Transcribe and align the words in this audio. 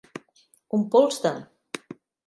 Un 0.79 0.87
pols 0.97 1.23
de. 1.27 1.37